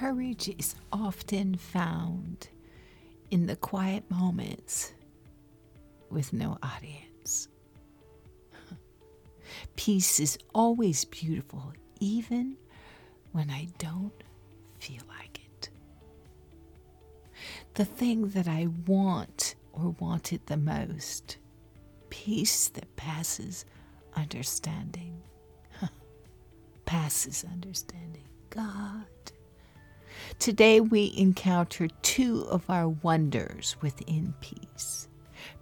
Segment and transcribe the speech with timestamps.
[0.00, 2.48] courage is often found
[3.30, 4.92] in the quiet moments
[6.10, 7.46] with no audience.
[9.76, 12.56] Peace is always beautiful, even
[13.30, 14.24] when I don't
[14.80, 15.70] feel like it.
[17.74, 21.36] The thing that I want or wanted the most
[22.10, 23.64] peace that passes
[24.16, 25.22] understanding.
[26.84, 28.24] passes understanding.
[28.50, 29.04] God.
[30.38, 35.08] Today we encounter two of our wonders within peace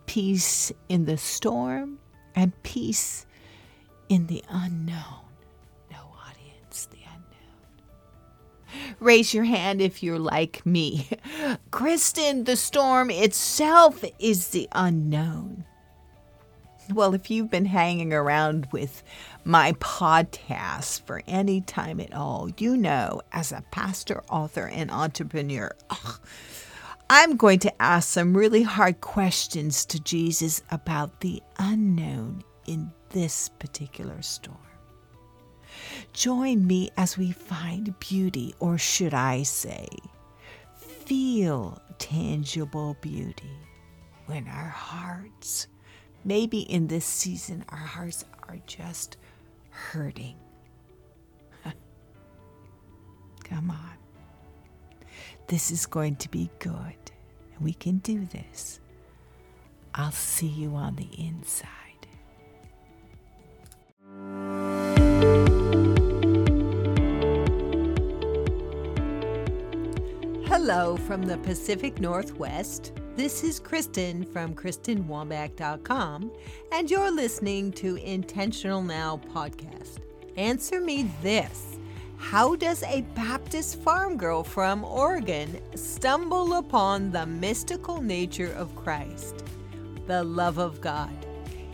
[0.06, 1.98] peace in the storm
[2.34, 3.26] and peace
[4.08, 5.24] in the unknown.
[5.90, 8.96] No audience, the unknown.
[9.00, 11.08] Raise your hand if you're like me.
[11.70, 15.64] Kristen, the storm itself is the unknown.
[16.90, 19.02] Well, if you've been hanging around with
[19.44, 25.74] my podcast for any time at all, you know, as a pastor, author, and entrepreneur,
[25.90, 26.20] ugh,
[27.08, 33.48] I'm going to ask some really hard questions to Jesus about the unknown in this
[33.48, 34.58] particular storm.
[36.12, 39.86] Join me as we find beauty, or should I say,
[40.76, 43.58] feel tangible beauty
[44.26, 45.68] when our hearts
[46.24, 49.16] Maybe in this season, our hearts are just
[49.70, 50.36] hurting.
[53.44, 53.96] Come on.
[55.48, 56.94] This is going to be good.
[57.60, 58.80] We can do this.
[59.94, 61.68] I'll see you on the inside.
[70.46, 72.92] Hello from the Pacific Northwest.
[73.14, 76.32] This is Kristen from KristenWambach.com,
[76.72, 79.98] and you're listening to Intentional Now podcast.
[80.38, 81.76] Answer me this
[82.16, 89.44] How does a Baptist farm girl from Oregon stumble upon the mystical nature of Christ,
[90.06, 91.14] the love of God?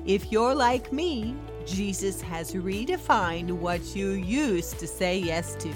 [0.05, 5.73] If you're like me, Jesus has redefined what you used to say yes to.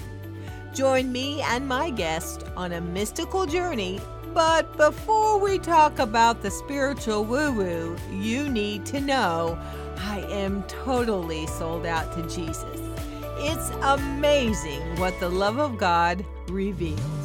[0.73, 3.99] Join me and my guest on a mystical journey
[4.33, 9.59] but before we talk about the spiritual woo woo, you need to know
[9.97, 12.81] I am totally sold out to Jesus.
[13.37, 17.22] It's amazing what the love of God reveals.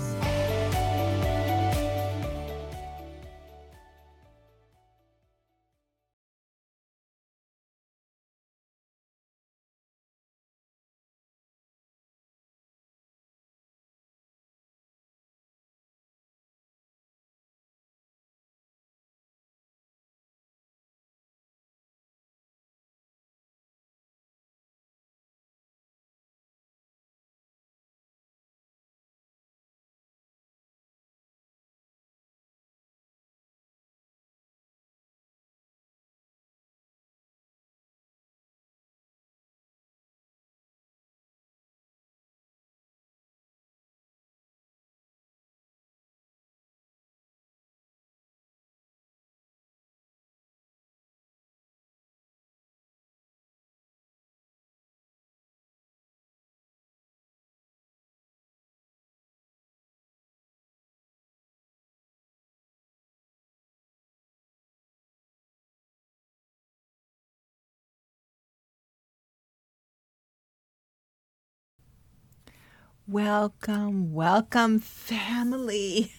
[73.11, 76.13] Welcome, welcome, family.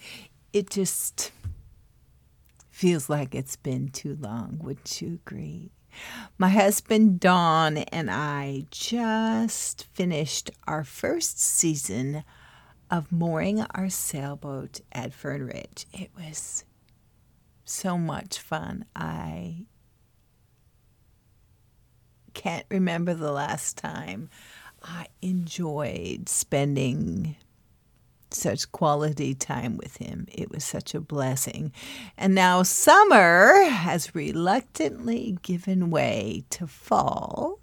[0.52, 1.32] it just
[2.70, 4.60] feels like it's been too long.
[4.62, 5.72] Wouldn't you agree?
[6.38, 12.22] My husband Don and I just finished our first season
[12.92, 15.86] of mooring our sailboat at Fern Ridge.
[15.92, 16.64] It was
[17.64, 18.84] so much fun.
[18.94, 19.66] I
[22.34, 24.30] can't remember the last time
[24.88, 27.36] I enjoyed spending
[28.30, 30.26] such quality time with him.
[30.30, 31.72] It was such a blessing.
[32.16, 37.58] And now summer has reluctantly given way to fall.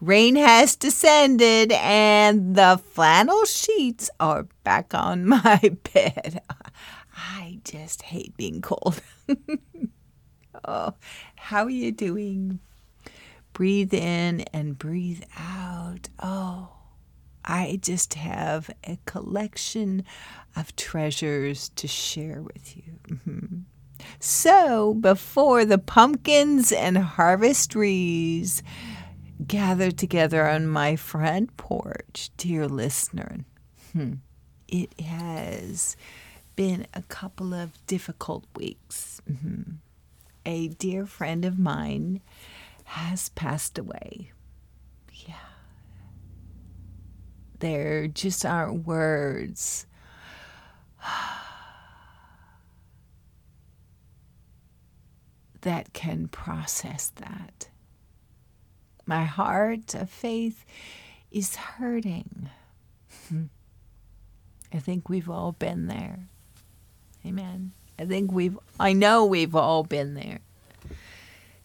[0.00, 5.60] Rain has descended, and the flannel sheets are back on my
[5.92, 6.42] bed.
[7.16, 9.00] I just hate being cold.
[10.64, 10.94] oh,
[11.36, 12.60] how are you doing,
[13.54, 16.10] breathe in and breathe out.
[16.22, 16.68] Oh,
[17.44, 20.04] I just have a collection
[20.54, 22.98] of treasures to share with you.
[23.08, 23.56] Mm-hmm.
[24.20, 28.62] So, before the pumpkins and harvest trees
[29.46, 33.44] gather together on my front porch, dear listener,
[33.92, 34.14] hmm,
[34.68, 35.96] it has
[36.56, 39.20] been a couple of difficult weeks.
[39.30, 39.72] Mm-hmm.
[40.46, 42.20] A dear friend of mine
[42.94, 44.30] has passed away.
[45.26, 45.34] Yeah.
[47.58, 49.86] There just aren't words.
[55.62, 57.68] that can process that.
[59.06, 60.64] My heart of faith
[61.32, 62.48] is hurting.
[64.72, 66.28] I think we've all been there.
[67.26, 67.72] Amen.
[67.98, 70.38] I think we've, I know we've all been there.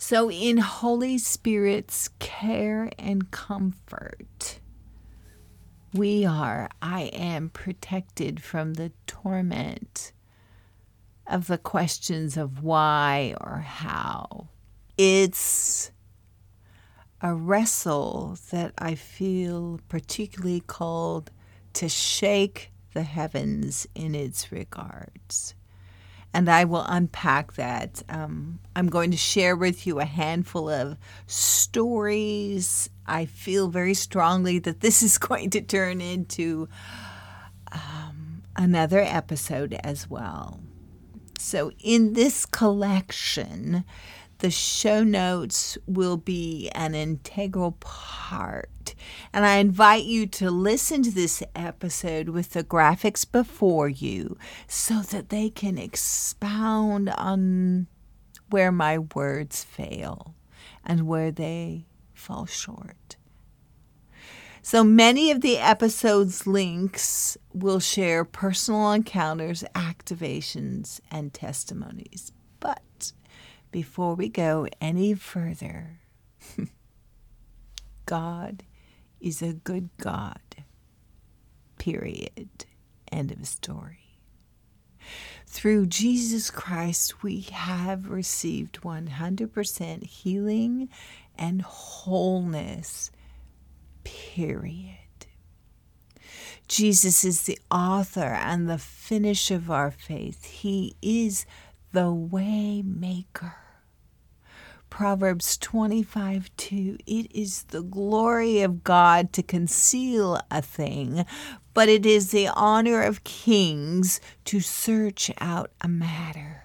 [0.02, 4.62] So, in Holy Spirit's care and comfort,
[5.94, 10.14] we are, I am protected from the torment
[11.28, 14.48] of the questions of why or how.
[14.98, 15.92] It's
[17.20, 21.30] a wrestle that I feel particularly called
[21.74, 25.56] to shake the heavens in its regards.
[26.34, 28.04] And I will unpack that.
[28.08, 32.90] Um, I'm going to share with you a handful of stories.
[33.08, 36.70] I feel very strongly that this is going to turn into
[37.72, 40.60] um, another episode as well.
[41.40, 43.86] So, in this collection,
[44.40, 48.96] the show notes will be an integral part.
[49.34, 54.38] And I invite you to listen to this episode with the graphics before you
[54.68, 57.88] so that they can expound on
[58.50, 60.34] where my words fail
[60.86, 63.18] and where they fall short.
[64.62, 72.32] So many of the episode's links will share personal encounters, activations, and testimonies.
[73.72, 76.00] Before we go any further,
[78.06, 78.64] God
[79.20, 80.40] is a good God.
[81.78, 82.66] Period.
[83.12, 84.10] End of story.
[85.46, 90.90] Through Jesus Christ, we have received 100% healing
[91.38, 93.12] and wholeness.
[94.04, 94.96] Period.
[96.68, 100.46] Jesus is the author and the finish of our faith.
[100.46, 101.48] He is
[101.92, 103.56] the way maker.
[104.90, 111.26] Proverbs 25 2 It is the glory of God to conceal a thing,
[111.74, 116.64] but it is the honor of kings to search out a matter.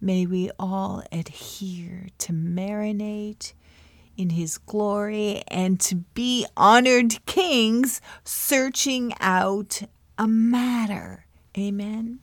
[0.00, 3.52] May we all adhere to marinate
[4.16, 9.82] in his glory and to be honored kings searching out
[10.18, 11.26] a matter.
[11.56, 12.20] Amen.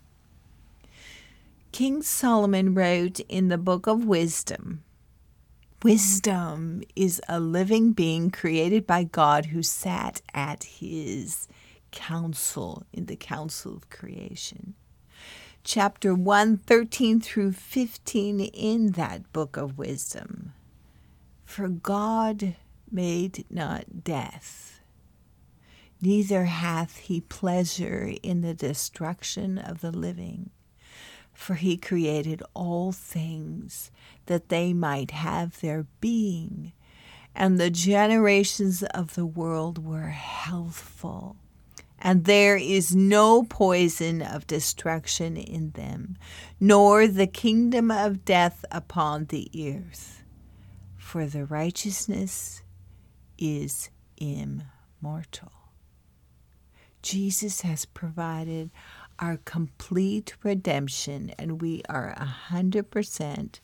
[1.72, 4.84] King Solomon wrote in the Book of Wisdom
[5.84, 11.48] Wisdom is a living being created by God who sat at his
[11.92, 14.74] council in the council of creation.
[15.64, 20.54] Chapter 1, 13 through 15 in that book of wisdom.
[21.46, 22.56] For God
[22.90, 24.80] made not death,
[26.02, 30.50] neither hath he pleasure in the destruction of the living
[31.38, 33.92] for he created all things
[34.26, 36.74] that they might have their being,
[37.36, 41.38] and the generations of the world were healthful.
[42.00, 46.18] And there is no poison of destruction in them,
[46.60, 50.24] nor the kingdom of death upon the earth.
[50.98, 52.64] For the righteousness
[53.38, 55.52] is immortal.
[57.04, 58.72] Jesus has provided
[59.20, 63.60] our complete redemption, and we are a hundred percent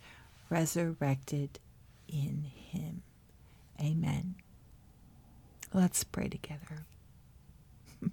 [0.50, 1.60] resurrected
[2.08, 3.04] in Him.
[3.80, 4.36] Amen.
[5.74, 6.86] Let's pray together.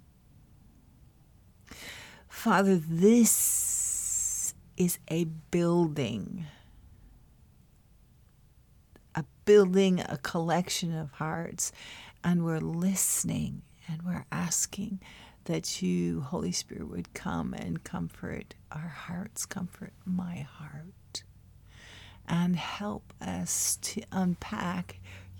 [2.27, 6.45] Father, this is a building,
[9.13, 11.71] a building, a collection of hearts,
[12.23, 14.99] and we're listening and we're asking
[15.45, 21.23] that you, Holy Spirit, would come and comfort our hearts, comfort my heart,
[22.27, 24.99] and help us to unpack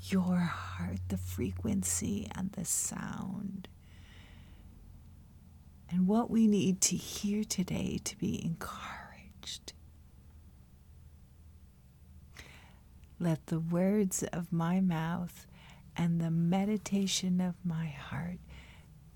[0.10, 3.68] your heart, the frequency and the sound.
[5.90, 9.74] And what we need to hear today to be encouraged.
[13.20, 15.46] Let the words of my mouth
[15.96, 18.40] and the meditation of my heart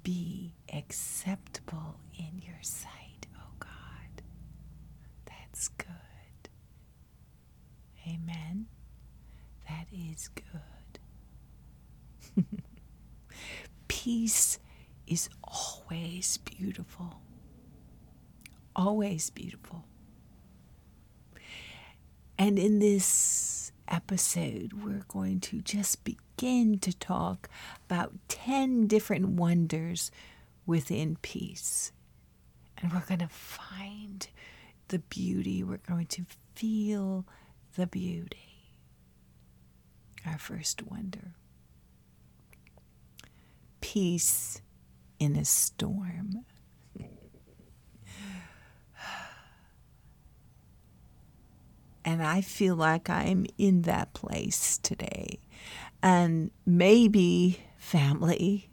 [0.06, 4.22] be acceptable in your sight, oh God.
[5.26, 6.50] That's good.
[8.08, 8.68] Amen.
[9.68, 11.00] That is good.
[13.88, 14.60] Peace
[15.08, 17.20] is always beautiful.
[18.76, 19.86] Always beautiful.
[22.38, 27.50] And in this episode, we're going to just begin to talk
[27.86, 30.12] about 10 different wonders
[30.66, 31.92] within peace.
[32.78, 34.28] And we're going to find
[34.90, 36.26] the beauty, we're going to
[36.56, 37.26] feel
[37.76, 38.40] the beauty.
[40.26, 41.34] Our first wonder
[43.96, 44.62] peace
[45.20, 46.44] in a storm.
[52.06, 55.40] And I feel like I'm in that place today.
[56.04, 58.70] And maybe, family,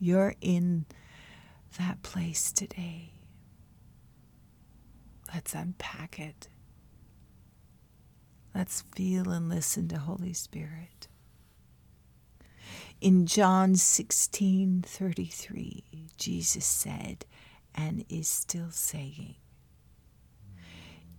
[0.00, 0.86] you're in
[1.78, 3.12] that place today.
[5.34, 6.48] Let's unpack it.
[8.54, 11.08] Let's feel and listen to Holy Spirit.
[13.02, 15.82] In John 16:33,
[16.16, 17.26] Jesus said
[17.74, 19.34] and is still saying,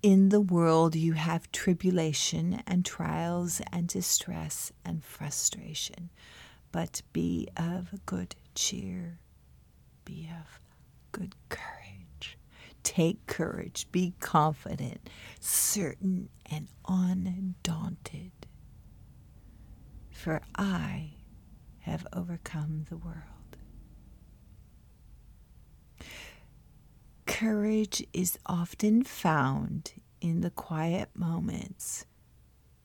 [0.06, 6.12] in the world you have tribulation and trials and distress and frustration,
[6.72, 9.18] but be of good cheer.
[10.06, 10.60] Be of
[11.12, 12.38] good courage.
[12.84, 13.88] Take courage.
[13.92, 15.10] Be confident,
[15.40, 18.32] certain, and undaunted.
[20.12, 21.14] For I
[21.80, 23.58] have overcome the world.
[27.26, 32.06] Courage is often found in the quiet moments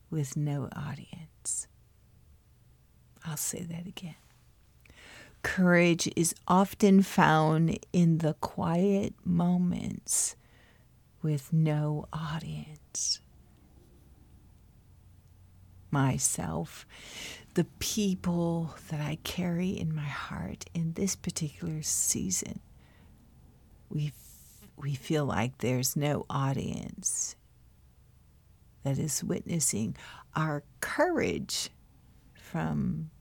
[0.09, 1.67] with no audience.
[3.25, 4.15] I'll say that again.
[5.43, 10.35] Courage is often found in the quiet moments
[11.21, 13.19] with no audience.
[15.89, 16.85] Myself,
[17.55, 22.59] the people that I carry in my heart in this particular season,
[23.89, 24.13] we
[24.81, 27.35] we feel like there's no audience
[28.83, 29.95] that is witnessing
[30.35, 31.69] our courage
[32.33, 33.11] from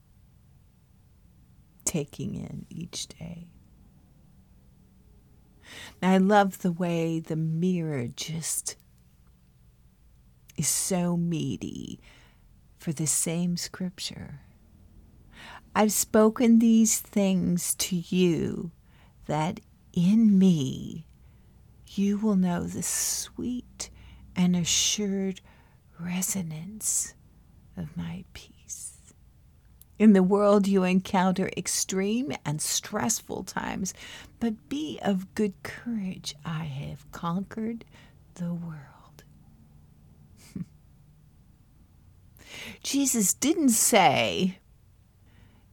[1.85, 3.49] taking in each day.
[6.01, 8.77] Now, I love the way the mirror just
[10.57, 12.01] is so meaty
[12.79, 14.41] for the same scripture.
[15.75, 18.73] I've spoken these things to you
[19.27, 19.61] that
[19.93, 21.07] in me
[21.99, 23.91] you will know the sweet
[24.37, 25.41] and assured
[25.99, 27.15] resonance
[27.77, 28.97] of my peace.
[29.99, 33.93] In the world, you encounter extreme and stressful times,
[34.39, 36.35] but be of good courage.
[36.45, 37.85] I have conquered
[38.35, 39.25] the world.
[42.83, 44.59] Jesus didn't say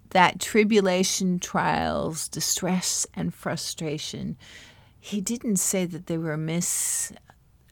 [0.10, 4.38] that tribulation, trials, distress, and frustration
[5.08, 7.14] he didn't say that they were mis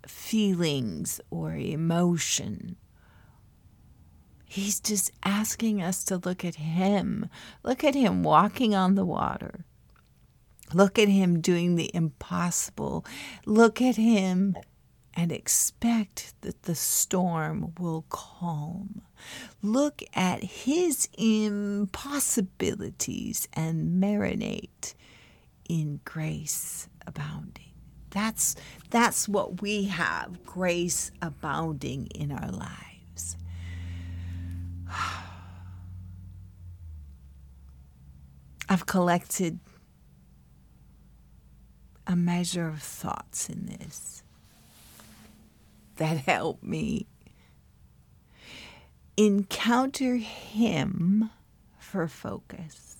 [0.08, 2.78] feelings or emotion.
[4.46, 7.28] He's just asking us to look at him.
[7.62, 9.66] Look at him walking on the water.
[10.74, 13.06] Look at him doing the impossible.
[13.46, 14.56] Look at him
[15.14, 19.02] and expect that the storm will calm.
[19.62, 24.94] Look at his impossibilities and marinate
[25.68, 27.72] in grace abounding.
[28.12, 28.56] That's
[28.90, 33.38] that's what we have, grace abounding in our lives.
[38.70, 39.60] I've collected
[42.08, 44.24] a measure of thoughts in this
[45.98, 47.08] that help me
[49.18, 51.30] encounter him
[51.80, 52.95] for focus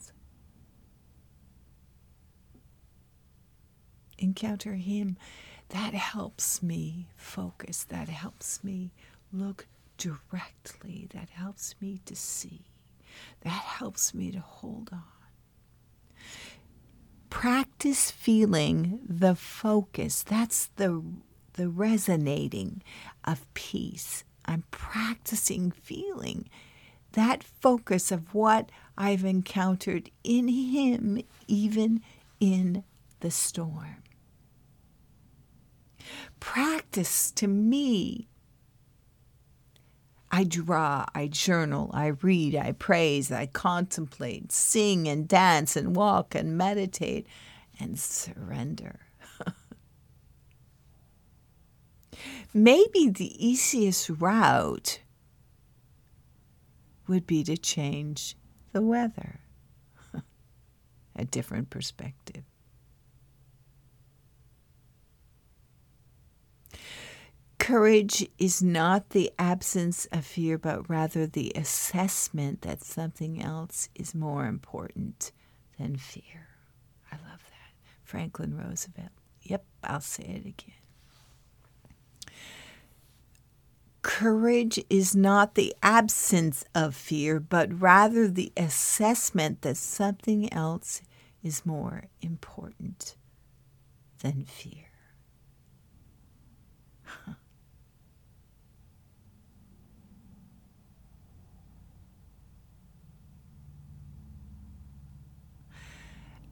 [4.26, 5.18] encounter Him,
[5.70, 7.84] that helps me focus.
[7.84, 8.92] That helps me
[9.32, 9.68] look
[9.98, 11.08] directly.
[11.14, 12.62] That helps me to see.
[13.42, 15.04] That helps me to hold on.
[17.30, 20.24] Practice feeling the focus.
[20.24, 21.04] That's the,
[21.54, 22.82] the resonating
[23.24, 24.24] of peace.
[24.46, 26.50] I'm practicing feeling
[27.14, 32.02] that focus of what I've encountered in Him, even
[32.40, 32.84] in
[33.22, 34.04] the storm.
[36.40, 38.28] Practice to me.
[40.32, 46.36] I draw, I journal, I read, I praise, I contemplate, sing and dance and walk
[46.36, 47.26] and meditate
[47.80, 49.00] and surrender.
[52.54, 55.00] Maybe the easiest route
[57.08, 58.36] would be to change
[58.74, 59.40] the weather.
[61.16, 62.44] a different perspective.
[67.66, 74.14] Courage is not the absence of fear, but rather the assessment that something else is
[74.14, 75.32] more important
[75.80, 76.48] than fear.
[77.12, 77.74] I love that.
[78.04, 79.10] Franklin Roosevelt.
[79.42, 80.76] Yep, I'll say it again.
[84.04, 91.02] Courage is not the absence of fear, but rather the assessment that something else
[91.42, 93.16] is more important
[94.22, 94.85] than fear.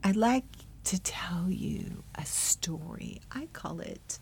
[0.03, 0.43] I'd like
[0.85, 3.21] to tell you a story.
[3.31, 4.19] I call it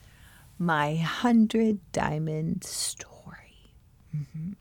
[0.59, 3.73] my hundred diamond story.
[4.15, 4.51] Mm-hmm.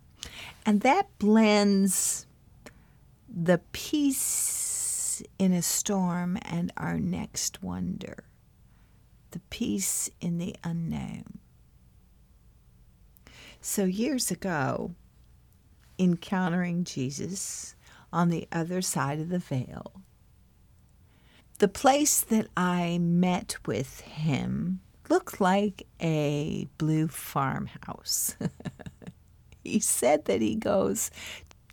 [0.65, 2.27] And that blends
[3.29, 8.25] the peace in a storm and our next wonder,
[9.33, 11.39] the peace in the unknown.
[13.61, 14.95] So, years ago,
[15.99, 17.75] encountering Jesus
[18.11, 20.00] on the other side of the veil,
[21.61, 28.35] the place that I met with him looked like a blue farmhouse.
[29.63, 31.11] he said that he goes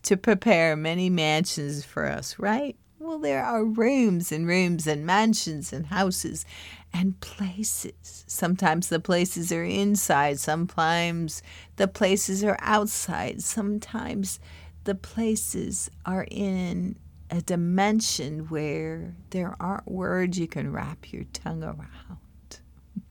[0.04, 2.76] to prepare many mansions for us, right?
[3.00, 6.46] Well, there are rooms and rooms and mansions and houses
[6.94, 8.26] and places.
[8.28, 11.42] Sometimes the places are inside, sometimes
[11.78, 14.42] the places are outside, sometimes
[14.84, 16.98] the places are in
[17.30, 22.60] a dimension where there aren't words you can wrap your tongue around.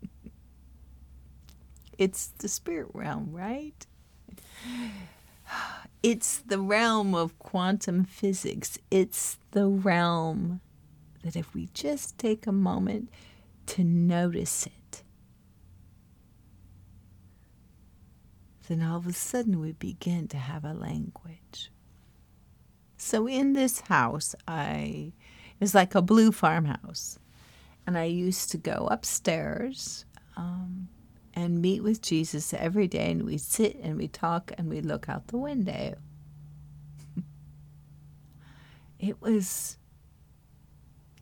[1.99, 3.87] it's the spirit realm, right?
[6.03, 8.79] It's the realm of quantum physics.
[8.93, 10.61] It's the realm
[11.25, 13.11] that if we just take a moment
[13.67, 15.03] to notice it,
[18.69, 21.73] then all of a sudden we begin to have a language.
[23.07, 25.13] So in this house, I
[25.53, 27.21] it was like a blue farmhouse,
[27.87, 30.05] and I used to go upstairs
[30.37, 30.89] um,
[31.33, 35.09] and meet with Jesus every day, and we'd sit and we'd talk and we'd look
[35.09, 35.95] out the window.
[38.99, 39.79] it was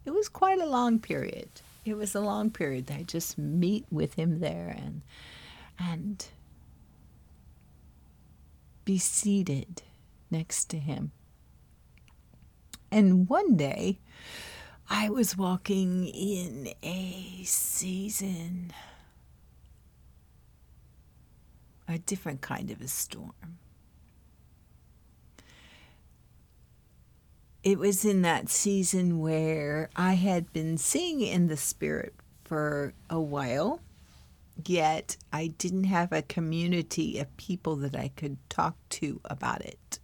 [0.07, 1.51] it was quite a long period.
[1.85, 2.87] It was a long period.
[2.87, 5.03] That I just meet with him there and
[5.79, 6.27] and
[8.87, 9.83] be seated
[10.31, 11.12] next to him
[12.94, 13.98] and one day,
[14.88, 18.72] I was walking in a season,
[21.88, 23.59] a different kind of a storm.
[27.64, 33.20] It was in that season where I had been seeing in the spirit for a
[33.20, 33.80] while,
[34.64, 39.98] yet I didn't have a community of people that I could talk to about it.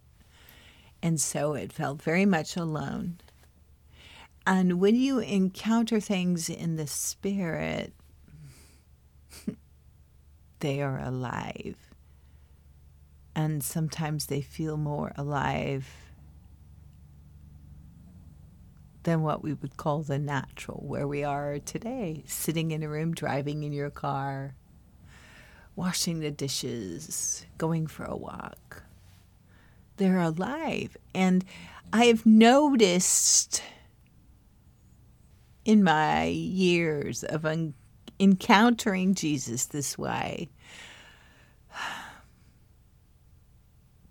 [1.03, 3.17] And so it felt very much alone.
[4.45, 7.93] And when you encounter things in the spirit,
[10.59, 11.77] they are alive.
[13.35, 15.87] And sometimes they feel more alive
[19.03, 23.13] than what we would call the natural, where we are today, sitting in a room,
[23.13, 24.53] driving in your car,
[25.75, 28.83] washing the dishes, going for a walk
[29.97, 30.97] they're alive.
[31.13, 31.45] And
[31.93, 33.61] I've noticed
[35.65, 37.73] in my years of un-
[38.19, 40.49] encountering Jesus this way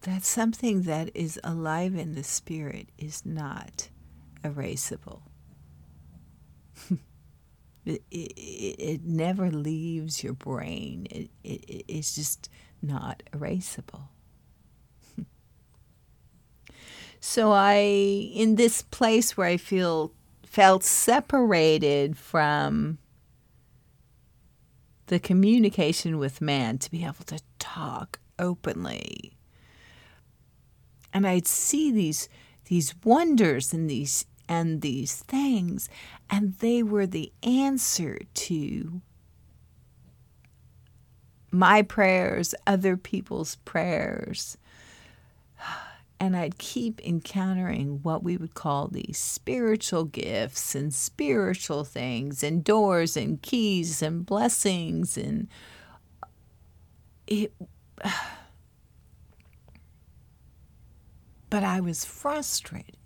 [0.03, 3.89] that something that is alive in the spirit is not
[4.43, 5.23] erasable.
[7.85, 11.07] it, it, it, never leaves your brain.
[11.11, 12.49] It, it, it's just
[12.83, 14.09] not erasable.
[17.21, 22.99] So I, in this place where I feel felt separated from
[25.07, 29.37] the communication with man to be able to talk openly.
[31.13, 32.29] And I'd see these
[32.65, 35.89] these wonders and these and these things,
[36.29, 39.03] and they were the answer to
[41.53, 44.57] my prayers, other people's prayers
[46.21, 52.63] and I'd keep encountering what we would call these spiritual gifts and spiritual things and
[52.63, 55.49] doors and keys and blessings and
[57.27, 57.55] it
[61.49, 62.97] but I was frustrated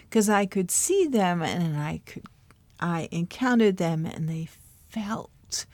[0.00, 2.24] because I could see them and I could
[2.80, 4.48] I encountered them and they
[4.88, 5.66] felt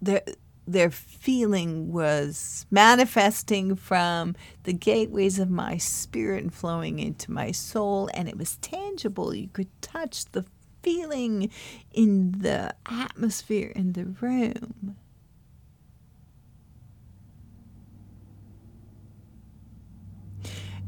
[0.00, 0.22] their
[0.66, 8.08] their feeling was manifesting from the gateways of my spirit and flowing into my soul
[8.14, 9.34] and it was tangible.
[9.34, 10.44] You could touch the
[10.82, 11.50] feeling
[11.92, 14.96] in the atmosphere in the room.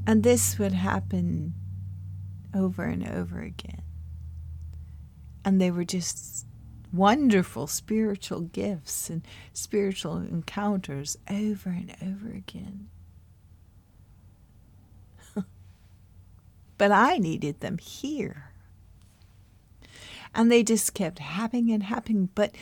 [0.06, 1.54] And this would happen
[2.54, 3.82] over and over again.
[5.44, 6.46] And they were just
[6.96, 12.88] wonderful spiritual gifts and spiritual encounters over and over again.
[16.78, 18.52] but I needed them here.
[20.34, 22.54] And they just kept happening and happening, but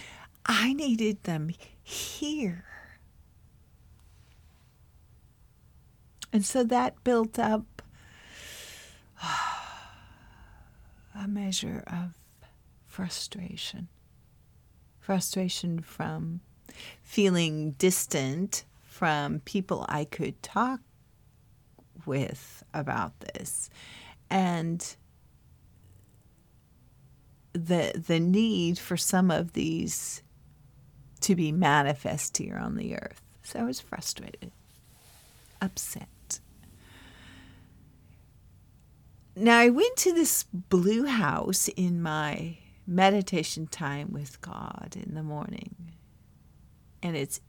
[0.46, 1.50] I needed them
[1.82, 2.64] here.
[6.32, 7.82] And so that built up
[11.14, 12.14] a measure of
[12.86, 13.88] frustration.
[15.04, 16.40] Frustration from
[17.02, 20.80] feeling distant from people I could talk
[22.06, 23.68] with about this.
[24.30, 24.96] And
[27.52, 30.22] the the need for some of these
[31.20, 33.20] to be manifest here on the earth.
[33.42, 34.52] So I was frustrated,
[35.60, 36.40] upset.
[39.36, 45.22] Now I went to this blue house in my meditation time with God in the
[45.22, 45.74] morning.
[47.02, 47.40] And it's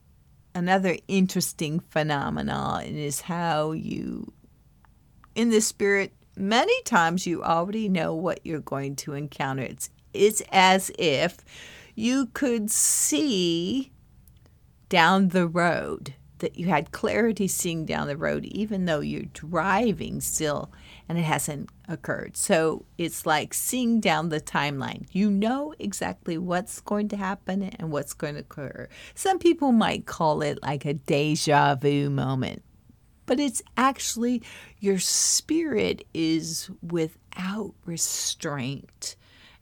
[0.54, 4.32] another interesting phenomenon is how you
[5.36, 9.64] in the spirit many times you already know what you're going to encounter.
[9.64, 11.38] It's it's as if
[11.96, 13.92] you could see
[14.88, 20.22] down the road that you had clarity seeing down the road even though you're driving
[20.22, 20.72] still
[21.08, 22.36] and it hasn't occurred.
[22.36, 25.06] So it's like seeing down the timeline.
[25.12, 28.90] You know exactly what's going to happen and what's going to occur.
[29.14, 32.64] Some people might call it like a deja vu moment,
[33.26, 34.42] but it's actually
[34.80, 39.16] your spirit is without restraint.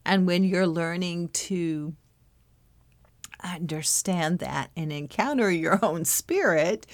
[0.06, 1.96] And when you're learning to
[3.44, 6.88] understand that and encounter your own spirit,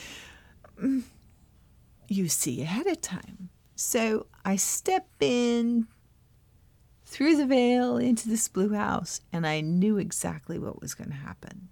[0.82, 1.04] mm,
[2.08, 3.50] you see ahead of time.
[3.76, 5.86] So I step in
[7.06, 11.16] through the veil into this blue house, and I knew exactly what was going to
[11.16, 11.70] happen.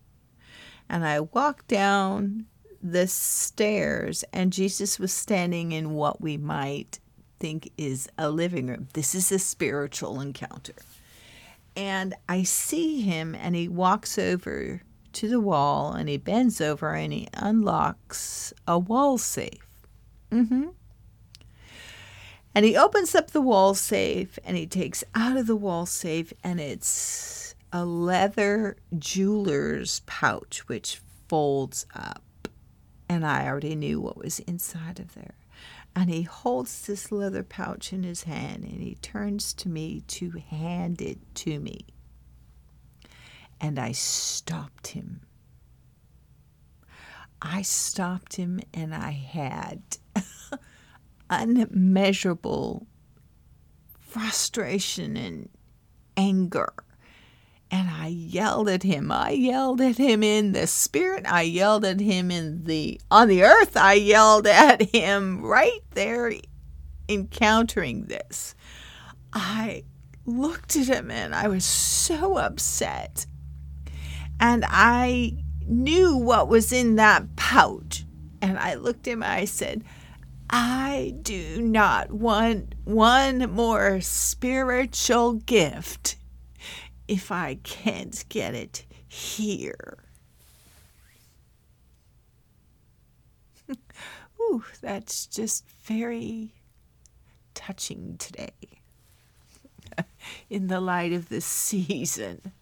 [0.87, 2.45] And I walked down
[2.83, 6.99] the stairs, and Jesus was standing in what we might
[7.39, 8.89] think is a living room.
[8.93, 10.75] This is a spiritual encounter.
[11.75, 16.93] And I see him, and he walks over to the wall, and he bends over
[16.93, 19.67] and he unlocks a wall safe.
[20.31, 20.67] Mm-hmm.
[22.57, 26.33] And he opens up the wall safe and he takes out of the wall safe,
[26.43, 32.23] and it's a leather jeweler's pouch which folds up.
[33.07, 35.35] And I already knew what was inside of there.
[35.95, 40.31] And he holds this leather pouch in his hand and he turns to me to
[40.31, 41.85] hand it to me.
[43.61, 45.21] And I stopped him.
[47.39, 49.83] I stopped him and I had
[51.29, 52.87] unmeasurable
[53.99, 55.49] frustration and
[56.15, 56.73] anger.
[57.69, 59.11] And I yelled at him.
[59.11, 61.25] I yelled at him in the spirit.
[61.27, 63.75] I yelled at him in the on the earth.
[63.75, 66.31] I yelled at him right there
[67.09, 68.55] encountering this.
[69.33, 69.83] I
[70.25, 73.25] looked at him and I was so upset.
[74.39, 75.33] And I
[75.65, 78.05] knew what was in that pouch.
[78.41, 79.83] And I looked at him I said,
[80.49, 86.15] I do not want one more spiritual gift
[87.07, 89.97] if I can't get it here.
[94.39, 96.53] Ooh, that's just very
[97.53, 98.51] touching today
[100.49, 102.53] in the light of this season.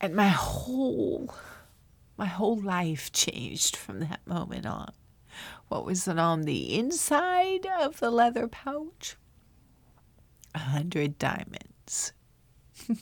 [0.00, 1.34] And my whole
[2.16, 4.92] my whole life changed from that moment on.
[5.68, 9.16] What was it on the inside of the leather pouch?
[10.54, 12.12] A hundred diamonds.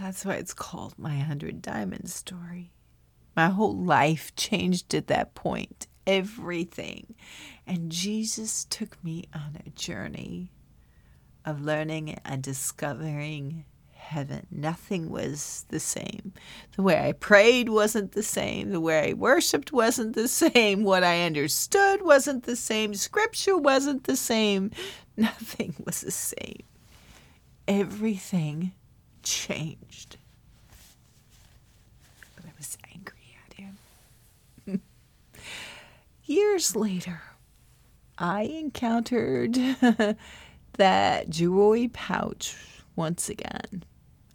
[0.00, 2.72] That's why it's called my hundred diamond story.
[3.36, 5.86] My whole life changed at that point.
[6.06, 7.14] Everything.
[7.66, 10.50] And Jesus took me on a journey
[11.44, 13.64] of learning and discovering
[14.10, 14.44] heaven.
[14.50, 16.32] Nothing was the same.
[16.74, 18.70] The way I prayed wasn't the same.
[18.70, 20.82] The way I worshiped wasn't the same.
[20.82, 22.94] What I understood wasn't the same.
[22.94, 24.72] Scripture wasn't the same.
[25.16, 26.64] Nothing was the same.
[27.68, 28.72] Everything
[29.22, 30.16] changed.
[32.34, 33.78] But I was angry at him.
[36.24, 37.22] Years later,
[38.18, 39.54] I encountered
[40.78, 42.56] that jewelry pouch
[42.96, 43.84] once again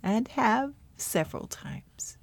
[0.06, 2.18] and have several times.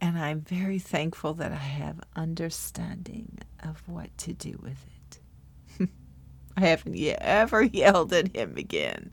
[0.00, 4.84] And I'm very thankful that I have understanding of what to do with
[5.78, 5.88] it.
[6.56, 9.12] I haven't yet ever yelled at him again.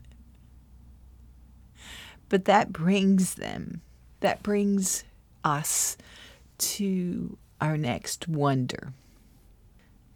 [2.28, 3.80] But that brings them,
[4.20, 5.04] that brings
[5.44, 5.96] us
[6.58, 8.92] to our next wonder,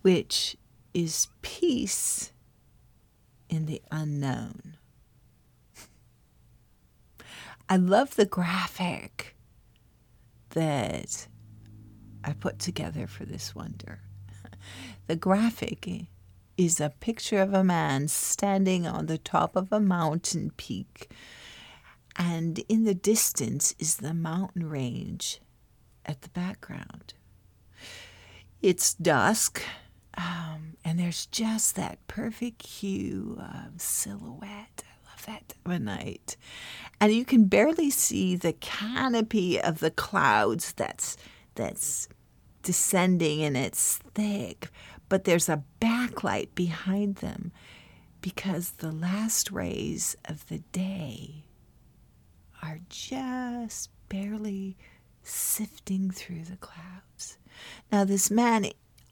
[0.02, 0.56] which
[0.92, 2.32] is peace
[3.48, 4.76] in the unknown.
[7.68, 9.36] I love the graphic
[10.50, 11.26] that
[12.22, 14.00] I put together for this wonder.
[15.08, 15.88] The graphic
[16.56, 21.10] is a picture of a man standing on the top of a mountain peak,
[22.16, 25.40] and in the distance is the mountain range
[26.04, 27.14] at the background.
[28.62, 29.62] It's dusk,
[30.16, 34.82] um, and there's just that perfect hue of silhouette.
[35.26, 36.36] I love that night.
[37.00, 41.16] And you can barely see the canopy of the clouds that's
[41.54, 42.08] that's
[42.62, 44.68] descending and it's thick,
[45.08, 47.52] but there's a backlight behind them
[48.20, 51.44] because the last rays of the day
[52.62, 54.76] are just barely
[55.22, 57.38] sifting through the clouds.
[57.90, 58.66] Now, this man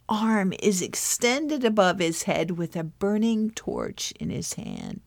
[0.08, 5.00] arm is extended above his head with a burning torch in his hand.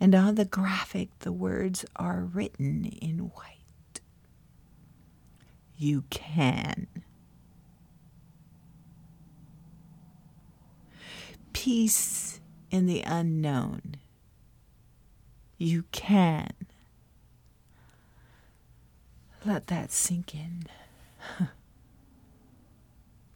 [0.00, 4.00] And on the graphic, the words are written in white.
[5.76, 6.86] You can.
[11.52, 13.96] Peace in the unknown.
[15.58, 16.50] You can.
[19.44, 20.64] Let that sink in.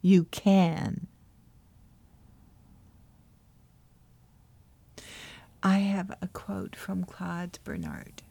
[0.01, 1.07] You can.
[5.65, 8.21] I have a quote from Claude Bernard.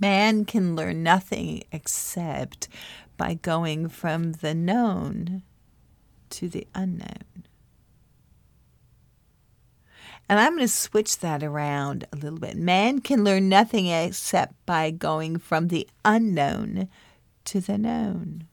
[0.00, 2.66] Man can learn nothing except
[3.18, 5.42] by going from the known
[6.30, 7.44] to the unknown.
[10.30, 12.56] And I'm going to switch that around a little bit.
[12.56, 16.88] Man can learn nothing except by going from the unknown
[17.44, 18.46] to the known.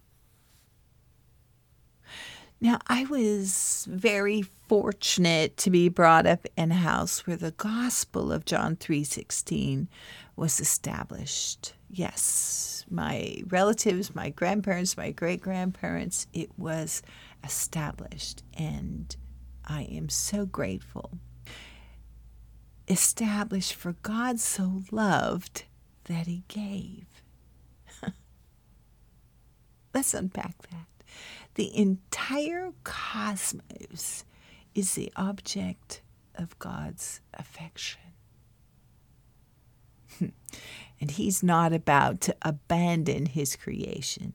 [2.64, 8.32] Now, I was very fortunate to be brought up in a house where the gospel
[8.32, 9.88] of John 3:16
[10.36, 11.74] was established.
[11.90, 17.02] Yes, my relatives, my grandparents, my great-grandparents, it was
[17.44, 19.16] established and
[19.66, 21.18] I am so grateful.
[22.88, 25.66] Established for God so loved
[26.04, 27.24] that he gave.
[29.96, 30.91] Let's unpack that.
[31.56, 34.24] The entire cosmos
[34.74, 36.02] is the object
[36.36, 38.02] of God's affection.
[40.18, 40.28] Hmm.
[41.00, 44.34] and He's not about to abandon His creation.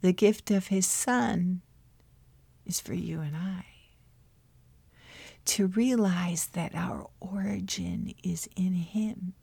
[0.00, 1.60] The gift of His Son
[2.64, 3.64] is for you and I.
[5.46, 9.34] To realize that our origin is in Him.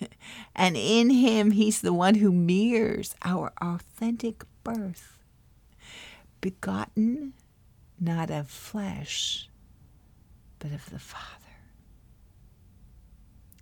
[0.56, 5.11] and in Him, He's the one who mirrors our authentic birth
[6.42, 7.32] begotten
[7.98, 9.48] not of flesh,
[10.58, 11.28] but of the Father.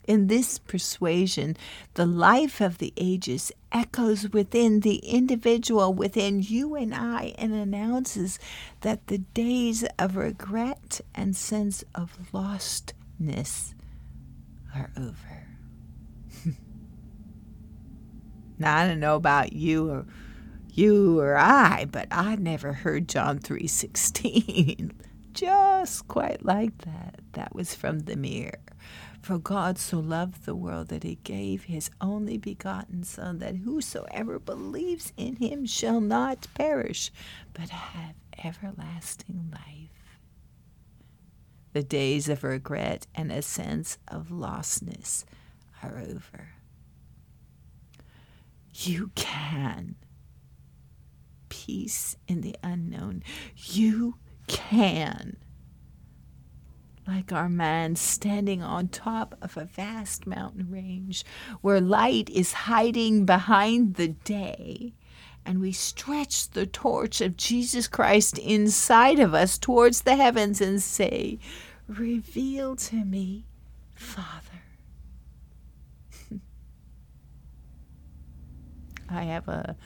[0.09, 1.57] In this persuasion,
[1.95, 8.41] the life of the ages echoes within the individual, within you and I, and announces
[8.81, 13.75] that the days of regret and sense of lostness
[14.75, 15.47] are over.
[18.59, 20.07] now, I don't know about you or
[20.81, 24.93] you or I, but I never heard John 3:16.
[25.35, 27.21] Just quite like that.
[27.33, 28.59] That was from the mirror.
[29.21, 34.39] For God so loved the world that he gave his only begotten Son, that whosoever
[34.39, 37.13] believes in him shall not perish,
[37.53, 40.19] but have everlasting life.
[41.75, 45.25] The days of regret and a sense of lostness
[45.83, 46.55] are over.
[48.73, 49.97] You can
[51.71, 53.23] peace in the unknown.
[53.55, 54.17] You
[54.49, 55.37] can
[57.07, 61.25] like our man standing on top of a vast mountain range
[61.61, 64.95] where light is hiding behind the day.
[65.47, 70.83] And we stretch the torch of Jesus Christ inside of us towards the heavens and
[70.83, 71.39] say,
[71.87, 73.47] Reveal to me,
[73.95, 74.63] Father.
[79.09, 79.77] I have a,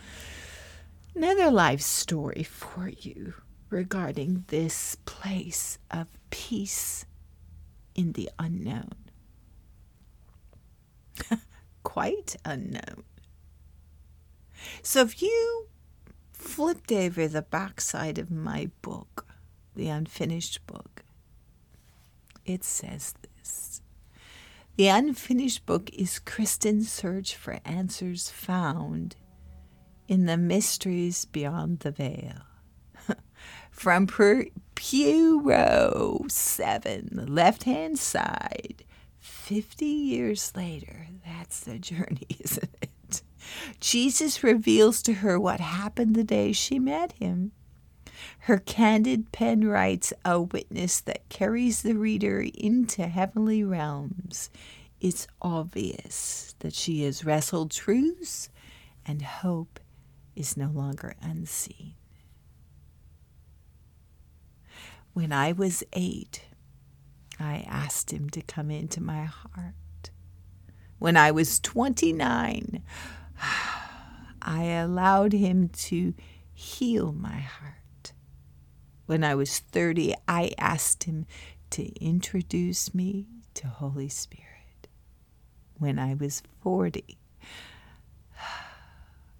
[1.14, 3.34] another life story for you
[3.70, 7.06] regarding this place of peace
[7.94, 8.94] in the unknown.
[11.82, 13.04] Quite unknown.
[14.82, 15.68] So if you
[16.32, 19.26] flipped over the backside of my book,
[19.74, 21.02] the unfinished book,
[22.44, 23.80] it says this.
[24.76, 29.16] The unfinished book is Kristen's search for answers found
[30.08, 32.42] in the mysteries beyond the veil.
[33.70, 34.06] From
[34.74, 38.84] Pew Row 7, left hand side,
[39.18, 43.22] 50 years later, that's the journey, isn't it?
[43.80, 47.52] Jesus reveals to her what happened the day she met him.
[48.40, 54.50] Her candid pen writes a witness that carries the reader into heavenly realms.
[55.00, 58.48] It's obvious that she has wrestled truths,
[59.06, 59.80] and hope
[60.36, 61.94] is no longer unseen.
[65.12, 66.42] When I was eight,
[67.38, 70.10] I asked him to come into my heart.
[70.98, 72.82] When I was 29,
[74.42, 76.14] I allowed him to
[76.52, 78.12] heal my heart.
[79.06, 81.26] When I was 30, I asked him
[81.70, 84.88] to introduce me to Holy Spirit.
[85.78, 87.18] When I was 40,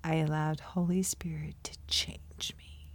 [0.05, 2.91] I allowed Holy Spirit to change me.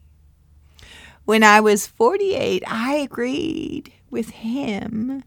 [1.26, 5.24] When I was 48, I agreed with him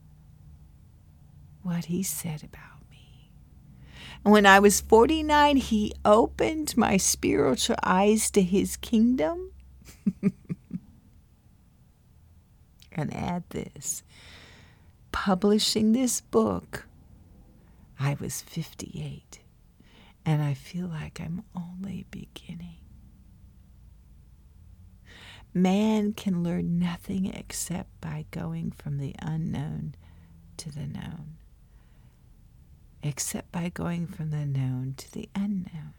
[1.63, 3.33] what he said about me.
[4.25, 9.51] And when I was 49, he opened my spiritual eyes to his kingdom.
[12.93, 14.03] and add this
[15.13, 16.87] publishing this book,
[18.01, 19.41] I was 58,
[20.25, 22.77] and I feel like I'm only beginning.
[25.55, 29.95] Man can learn nothing except by going from the unknown
[30.57, 31.37] to the known,
[33.03, 35.95] except by going from the known to the unknown.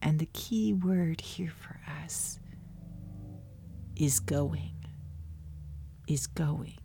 [0.00, 2.38] And the key word here for us
[3.96, 4.74] is going,
[6.06, 6.78] is going.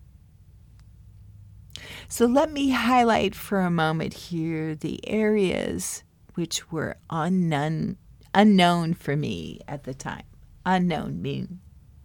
[2.07, 6.03] So let me highlight for a moment here the areas
[6.35, 7.97] which were unknown,
[8.33, 10.23] unknown for me at the time
[10.65, 11.59] unknown mean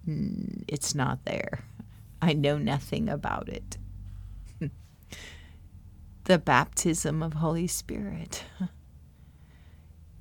[0.09, 1.65] mm, it's not there.
[2.21, 3.77] I know nothing about it.
[6.25, 8.45] the baptism of Holy Spirit.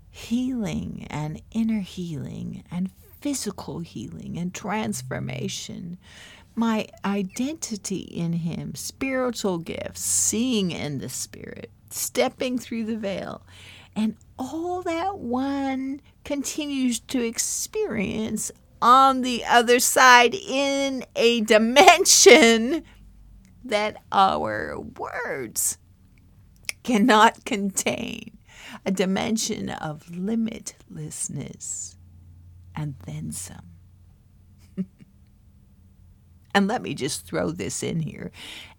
[0.09, 5.97] healing and inner healing and physical healing and transformation.
[6.55, 13.45] My identity in Him, spiritual gifts, seeing in the Spirit, stepping through the veil,
[13.95, 22.83] and all that one continues to experience on the other side in a dimension
[23.63, 25.77] that our words
[26.83, 28.37] cannot contain
[28.85, 31.95] a dimension of limitlessness
[32.75, 33.74] and then some.
[36.55, 38.31] And let me just throw this in here.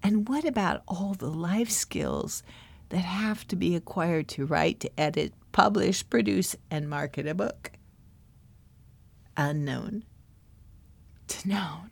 [0.02, 2.42] And what about all the life skills
[2.88, 7.72] that have to be acquired to write, to edit, publish, produce, and market a book.
[9.36, 10.04] Unknown
[11.28, 11.90] to known.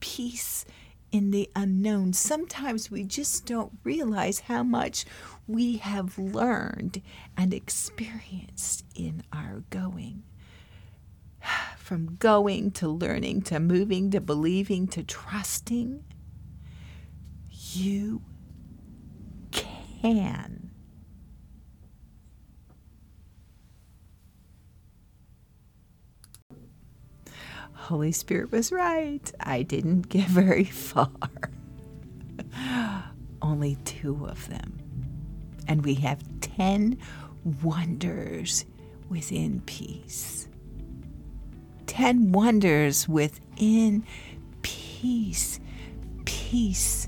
[0.00, 0.64] Peace
[1.10, 2.12] in the unknown.
[2.12, 5.04] Sometimes we just don't realize how much
[5.46, 7.02] we have learned
[7.36, 10.22] and experienced in our going.
[11.76, 16.04] From going to learning to moving to believing to trusting
[17.74, 18.22] you
[19.50, 20.70] can.
[27.74, 29.32] Holy Spirit was right.
[29.40, 31.10] I didn't get very far.
[33.42, 34.78] Only two of them.
[35.66, 36.98] And we have 10
[37.62, 38.64] wonders
[39.08, 40.48] within peace.
[41.92, 44.02] 10 wonders within
[44.62, 45.60] peace.
[46.24, 47.06] Peace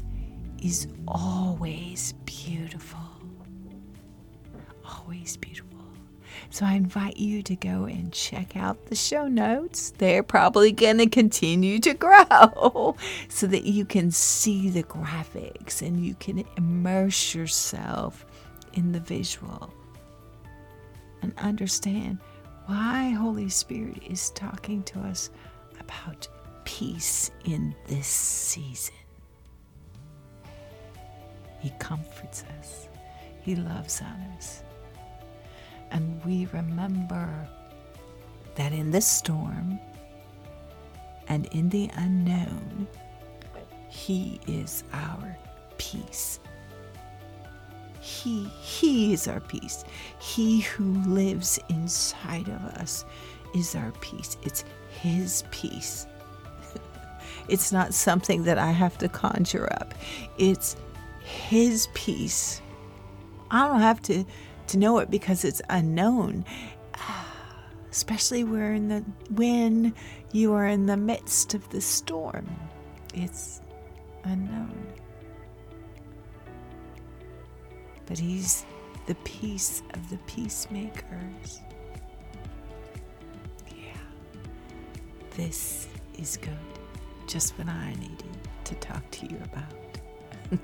[0.62, 3.01] is always beautiful.
[4.85, 5.80] Always beautiful.
[6.51, 9.95] So I invite you to go and check out the show notes.
[9.97, 12.95] They're probably going to continue to grow
[13.30, 18.26] so that you can see the graphics and you can immerse yourself
[18.74, 19.72] in the visual
[21.22, 22.18] and understand
[22.67, 25.31] why Holy Spirit is talking to us
[25.81, 26.27] about
[26.65, 28.95] peace in this season.
[31.61, 32.89] He comforts us.
[33.43, 34.62] He loves on us.
[35.91, 37.49] And we remember
[38.55, 39.79] that in the storm
[41.29, 42.87] and in the unknown,
[43.89, 45.37] He is our
[45.79, 46.41] peace.
[48.05, 49.83] He, he is our peace.
[50.19, 53.07] He who lives inside of us
[53.55, 54.37] is our peace.
[54.43, 56.07] It's His peace.
[57.49, 59.95] it's not something that I have to conjure up.
[60.37, 60.77] It's
[61.23, 62.61] His peace.
[63.51, 64.27] I don't have to,
[64.67, 66.45] to know it because it's unknown.
[67.91, 69.01] Especially when the
[69.31, 69.95] when
[70.31, 72.55] you are in the midst of the storm.
[73.15, 73.63] It's
[74.25, 74.93] unknown.
[78.07, 78.65] But he's
[79.07, 81.61] the peace of the peacemakers.
[83.69, 83.97] Yeah.
[85.37, 85.89] This
[86.19, 86.57] is good.
[87.27, 90.01] Just what I needed to talk to you about.
[90.51, 90.61] and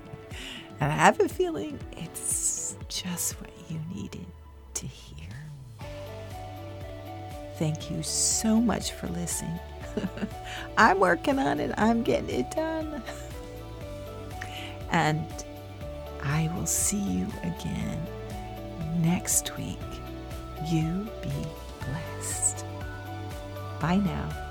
[0.81, 4.27] I have a feeling it's just what you needed
[4.75, 5.29] to hear.
[7.57, 9.59] Thank you so much for listening.
[10.79, 13.03] I'm working on it, I'm getting it done.
[14.91, 15.27] and
[16.23, 18.01] I will see you again
[18.99, 19.79] next week.
[20.67, 21.33] You be
[21.81, 22.65] blessed.
[23.81, 24.50] Bye now.